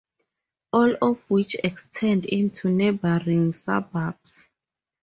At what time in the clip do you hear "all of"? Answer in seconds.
0.73-1.29